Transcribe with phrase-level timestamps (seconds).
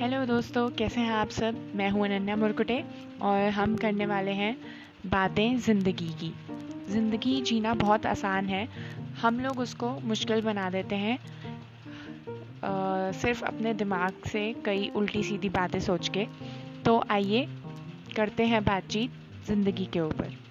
[0.00, 1.72] Hello दोस्तों कैसे हैं आप सब?
[1.76, 2.84] मैं हूँ अनन्या मुरकुटे
[3.22, 4.56] और हम करने वाले हैं
[5.06, 6.32] बातें ज़िंदगी की।
[6.92, 8.68] ज़िंदगी जीना बहुत आसान है।
[9.22, 11.18] हम लोग उसको मुश्किल बना देते हैं।
[12.64, 16.26] आ, सिर्फ़ अपने दिमाग से कई उल्टी सीधी बातें सोच के।
[16.84, 17.48] तो आइए
[18.16, 19.10] करते हैं बातचीत
[19.46, 20.49] ज़िंदगी के ऊपर।